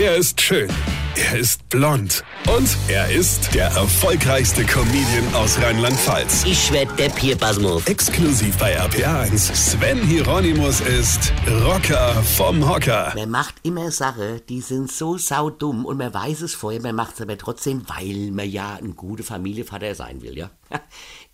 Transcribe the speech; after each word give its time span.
Er 0.00 0.14
ist 0.14 0.40
schön. 0.40 0.70
Er 1.16 1.40
ist 1.40 1.68
blond. 1.70 2.22
Und 2.56 2.68
er 2.86 3.10
ist 3.10 3.52
der 3.52 3.66
erfolgreichste 3.66 4.64
Comedian 4.64 5.34
aus 5.34 5.60
Rheinland-Pfalz. 5.60 6.44
Ich 6.44 6.72
werd 6.72 6.96
der 7.00 7.08
Pierpasmus. 7.08 7.84
Exklusiv 7.84 8.56
bei 8.58 8.80
RPA1. 8.80 9.52
Sven 9.52 10.00
Hieronymus 10.06 10.82
ist 10.82 11.32
Rocker 11.64 12.14
vom 12.22 12.68
Hocker. 12.68 13.12
Man 13.16 13.28
macht 13.28 13.56
immer 13.64 13.90
Sachen, 13.90 14.40
die 14.48 14.60
sind 14.60 14.92
so 14.92 15.18
saudumm 15.18 15.84
und 15.84 15.96
man 15.96 16.14
weiß 16.14 16.42
es 16.42 16.54
vorher, 16.54 16.80
man 16.80 16.94
macht 16.94 17.14
es 17.16 17.20
aber 17.20 17.36
trotzdem, 17.36 17.82
weil 17.88 18.30
man 18.30 18.48
ja 18.48 18.76
ein 18.76 18.94
guter 18.94 19.24
Familienvater 19.24 19.96
sein 19.96 20.22
will, 20.22 20.38
ja. 20.38 20.48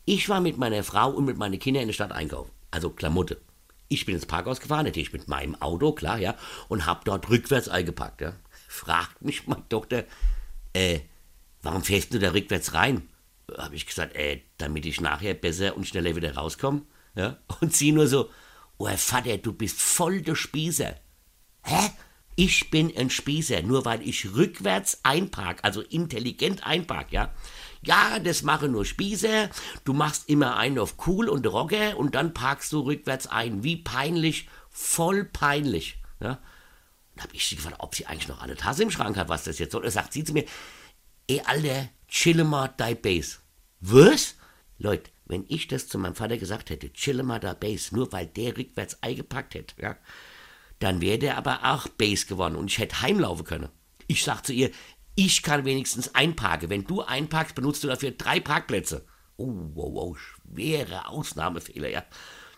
Ich 0.07 0.31
war 0.31 0.41
mit 0.41 0.57
meiner 0.57 0.83
Frau 0.85 1.11
und 1.11 1.27
mit 1.27 1.37
meinen 1.37 1.59
Kindern 1.59 1.83
in 1.83 1.89
der 1.89 1.95
Stadt 1.95 2.13
einkaufen. 2.13 2.51
Also 2.71 2.89
Klamotte. 2.89 3.37
Ich 3.89 4.07
bin 4.07 4.15
ins 4.15 4.25
Parkhaus 4.25 4.61
gefahren, 4.61 4.87
natürlich 4.87 5.13
mit 5.13 5.29
meinem 5.29 5.55
Auto, 5.61 5.93
klar, 5.93 6.19
ja, 6.19 6.35
und 6.69 6.87
hab 6.87 7.05
dort 7.05 7.29
rückwärts 7.29 7.69
eingepackt, 7.69 8.23
ja. 8.23 8.33
Fragt 8.75 9.23
mich 9.23 9.47
meine 9.47 9.69
Tochter, 9.69 10.03
äh, 10.73 10.99
warum 11.63 11.85
fährst 11.85 12.13
du 12.13 12.19
da 12.19 12.33
rückwärts 12.33 12.75
rein? 12.75 13.09
Habe 13.57 13.77
ich 13.77 13.87
gesagt, 13.87 14.17
äh, 14.17 14.41
damit 14.59 14.85
ich 14.85 15.01
nachher 15.01 15.35
besser 15.35 15.77
und 15.77 15.87
schneller 15.87 16.17
wieder 16.17 16.35
rauskomme, 16.35 16.83
ja. 17.15 17.39
Und 17.61 17.73
sie 17.73 17.93
nur 17.93 18.09
so, 18.09 18.31
oh 18.77 18.89
Vater, 18.97 19.39
du 19.39 19.53
bist 19.53 19.81
voll 19.81 20.23
der 20.23 20.35
Spießer. 20.35 20.97
Hä? 21.63 21.91
Ich 22.35 22.69
bin 22.71 22.93
ein 22.97 23.11
Spießer, 23.11 23.63
nur 23.63 23.85
weil 23.85 24.03
ich 24.03 24.35
rückwärts 24.35 24.99
einpark, 25.05 25.61
also 25.63 25.81
intelligent 25.81 26.67
einpark, 26.67 27.13
ja. 27.13 27.33
Ja, 27.83 28.19
das 28.19 28.43
machen 28.43 28.73
nur 28.73 28.85
Spießer. 28.85 29.51
Du 29.85 29.93
machst 29.93 30.29
immer 30.29 30.57
einen 30.57 30.81
auf 30.81 30.97
cool 31.07 31.29
und 31.29 31.47
Rocker 31.47 31.97
und 31.97 32.17
dann 32.17 32.35
parkst 32.35 32.73
du 32.73 32.81
rückwärts 32.81 33.29
ein. 33.29 33.63
Wie 33.63 33.77
peinlich, 33.77 34.49
voll 34.69 35.25
peinlich. 35.27 35.99
Ja. 36.19 36.41
Dann 37.15 37.25
hab 37.25 37.35
ich 37.35 37.47
sie 37.47 37.57
gefragt, 37.57 37.77
ob 37.79 37.95
sie 37.95 38.07
eigentlich 38.07 38.29
noch 38.29 38.43
eine 38.43 38.57
Tasse 38.57 38.83
im 38.83 38.91
Schrank 38.91 39.17
hat, 39.17 39.29
was 39.29 39.45
das 39.45 39.59
jetzt 39.59 39.73
soll. 39.73 39.83
Da 39.83 39.91
sagt 39.91 40.13
sie 40.13 40.25
zu 40.25 40.33
mir, 40.33 40.45
ey 41.29 41.41
Alter, 41.45 41.89
chill 42.09 42.43
mal 42.45 42.73
dein 42.77 43.01
Base. 43.01 43.39
Was? 43.81 44.37
Leute, 44.79 45.11
wenn 45.27 45.45
ich 45.49 45.69
das 45.69 45.89
zu 45.89 45.99
meinem 45.99 46.15
Vater 46.15 46.37
gesagt 46.37 46.71
hätte, 46.71 46.93
chill 46.93 47.23
mal 47.23 47.41
da 47.41 47.55
Base, 47.55 47.95
nur 47.95 48.13
weil 48.13 48.27
der 48.27 48.57
rückwärts 48.57 49.03
eingepackt 49.03 49.55
hätte, 49.55 49.75
ja, 49.81 49.97
dann 50.81 51.01
wäre 51.01 51.19
der 51.19 51.39
aber 51.39 51.61
auch 51.65 51.89
Base 51.89 52.27
geworden 52.27 52.57
und 52.57 52.71
ich 52.71 52.79
hätte 52.79 53.01
heimlaufen 53.01 53.45
können. 53.45 53.69
Ich 54.07 54.25
sag 54.25 54.43
zu 54.43 54.53
ihr, 54.53 54.71
ich 55.15 55.43
kann 55.43 55.65
wenigstens 55.65 56.15
einparken. 56.15 56.71
Wenn 56.71 56.85
du 56.85 57.03
einparkst, 57.03 57.55
benutzt 57.55 57.85
du 57.85 57.89
dafür 57.89 58.11
drei 58.11 58.41
Parkplätze. 58.41 59.07
Oh, 59.37 59.53
wow, 59.75 59.95
wow, 59.95 60.19
schwere 60.19 61.09
Ausnahmefehler, 61.09 61.89
ja. 61.89 62.05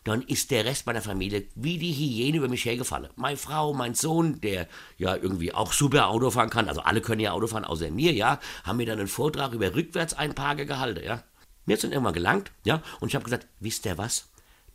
Dann 0.07 0.23
ist 0.23 0.53
der 0.53 0.65
Rest 0.65 0.87
meiner 0.87 1.03
Familie 1.03 1.49
wie 1.57 1.79
die 1.79 1.93
Hyäne 1.93 2.37
über 2.37 2.49
mich 2.49 2.65
hergefallen. 2.65 3.11
Meine 3.17 3.37
Frau, 3.37 3.75
mein 3.75 3.97
Sohn, 3.97 4.41
der 4.41 4.69
ja 4.99 5.17
irgendwie 5.17 5.53
auch 5.53 5.73
super 5.73 6.07
Auto 6.07 6.31
fahren 6.31 6.49
kann, 6.49 6.69
also 6.69 6.81
alle 6.81 7.01
können 7.01 7.21
ja 7.21 7.33
Auto 7.33 7.49
fahren, 7.49 7.65
außer 7.65 7.91
mir, 7.91 8.13
ja, 8.13 8.39
haben 8.63 8.77
mir 8.77 8.87
dann 8.87 9.01
einen 9.01 9.09
Vortrag 9.09 9.53
über 9.53 9.75
rückwärts 9.75 10.15
einparken 10.15 10.69
gehalten, 10.69 11.05
ja. 11.05 11.25
Mir 11.65 11.77
dann 11.77 11.91
irgendwann 11.91 12.15
gelangt, 12.15 12.53
ja, 12.65 12.85
und 13.01 13.09
ich 13.09 13.17
habe 13.17 13.25
gesagt, 13.25 13.49
wisst 13.59 13.85
ihr 13.85 13.99
was? 13.99 14.29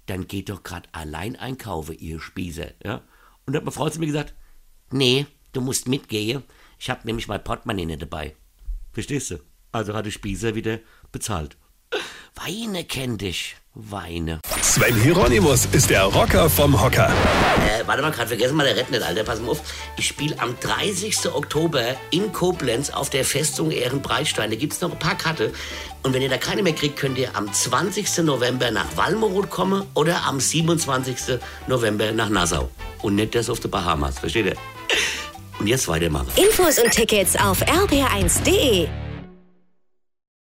Dann 0.06 0.28
geht 0.28 0.50
doch 0.50 0.64
grad 0.64 0.90
allein 0.92 1.38
einkaufen, 1.38 1.98
ihr 1.98 2.20
Spießer, 2.20 2.72
ja. 2.84 2.96
Und 3.46 3.54
dann 3.54 3.62
hat 3.62 3.64
meine 3.64 3.72
Frau 3.72 3.90
zu 3.90 4.02
mir 4.02 4.08
gesagt, 4.08 4.34
nee, 4.92 5.28
du 5.54 5.62
musst 5.62 5.88
mitgehen. 5.88 6.44
Ich 6.78 6.90
habe 6.90 7.06
nämlich 7.06 7.30
mein 7.30 7.42
Portemonnaie 7.42 7.86
nicht 7.86 8.02
dabei. 8.02 8.36
Verstehst 8.92 9.32
du? 9.32 9.38
Also 9.72 9.94
hat 9.94 10.06
der 10.06 10.12
Spießer 10.12 10.56
wieder 10.56 10.80
bezahlt. 11.14 11.56
Weine 12.36 12.84
kenn 12.84 13.18
dich. 13.18 13.56
Weine. 13.74 14.40
Sven 14.62 14.96
Hieronymus 15.02 15.66
ist 15.72 15.90
der 15.90 16.04
Rocker 16.04 16.50
vom 16.50 16.82
Hocker. 16.82 17.08
Äh, 17.08 17.88
warte 17.88 18.02
mal, 18.02 18.12
gerade 18.12 18.28
vergessen 18.28 18.58
mal 18.58 18.66
der 18.66 18.76
Rett 18.76 18.92
nicht, 18.92 19.02
Alter. 19.02 19.24
Pass 19.24 19.40
mal 19.40 19.52
auf. 19.52 19.62
Ich 19.98 20.08
spiele 20.08 20.38
am 20.40 20.60
30. 20.60 21.34
Oktober 21.34 21.82
in 22.10 22.34
Koblenz 22.34 22.90
auf 22.90 23.10
der 23.10 23.24
Festung 23.24 23.72
Ehrenbreitstein. 23.72 24.50
Da 24.50 24.58
gibt's 24.58 24.82
noch 24.82 24.92
ein 24.92 25.00
paar 25.00 25.18
Karte. 25.18 25.54
Und 26.04 26.14
wenn 26.14 26.22
ihr 26.22 26.28
da 26.30 26.38
keine 26.38 26.64
mehr 26.64 26.74
kriegt, 26.74 26.98
könnt 26.98 27.18
ihr 27.18 27.34
am 27.36 27.52
20. 27.52 28.20
November 28.24 28.72
nach 28.72 28.98
Walmoroth 28.98 29.50
kommen 29.50 29.84
oder 29.94 30.26
am 30.26 30.42
27. 30.42 31.40
November 31.68 32.12
nach 32.12 32.30
Nassau. 32.30 32.70
Und 33.02 33.16
nicht 33.16 33.36
das 33.36 33.50
auf 33.50 33.62
die 33.62 33.70
Bahamas. 33.70 34.20
Versteht 34.20 34.48
ihr? 34.48 34.56
Und 35.60 35.68
jetzt 35.68 35.88
weitermachen. 35.88 36.28
Infos 36.36 36.78
und 36.78 36.92
Tickets 36.92 37.38
auf 37.38 37.62
rb1.de. 37.62 38.90